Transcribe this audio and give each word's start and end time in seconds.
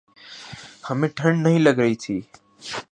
ہمیں 0.89 1.09
ٹھنڈ 1.15 1.37
نہیں 1.43 1.59
لگ 1.59 1.75
رہی 1.77 1.95
تھی۔ 1.95 2.21